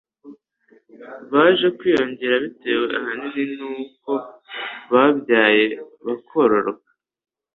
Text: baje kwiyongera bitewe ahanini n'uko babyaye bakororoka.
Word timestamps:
baje 1.31 1.67
kwiyongera 1.77 2.35
bitewe 2.45 2.85
ahanini 2.97 3.45
n'uko 3.61 4.11
babyaye 4.91 5.63
bakororoka. 6.05 6.89